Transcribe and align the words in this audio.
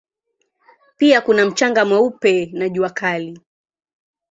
Pia 0.97 1.21
kuna 1.21 1.45
mchanga 1.45 1.85
mweupe 1.85 2.45
na 2.53 2.69
jua 2.69 2.89
kali. 2.89 3.41